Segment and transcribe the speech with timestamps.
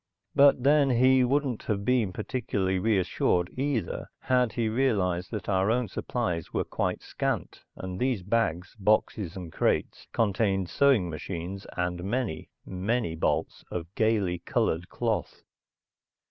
[0.33, 5.89] But then he wouldn't have been particularly reassured, either, had he realized that our own
[5.89, 12.49] supplies were quite scant and these bags, boxes, and crates contained sewing machines and many,
[12.65, 15.43] many bolts of gaily colored cloth.